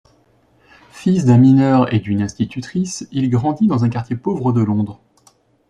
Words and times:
Fils 0.89 1.25
d'un 1.25 1.37
mineur 1.37 1.93
et 1.93 1.99
d'une 1.99 2.23
institutrice, 2.23 3.07
il 3.11 3.29
grandit 3.29 3.67
dans 3.67 3.83
un 3.85 3.89
quartier 3.89 4.15
pauvre 4.15 4.51
de 4.51 4.63
Londres. 4.63 4.99